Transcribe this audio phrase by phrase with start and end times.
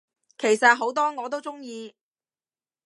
[0.35, 1.93] 其實好多我都鍾意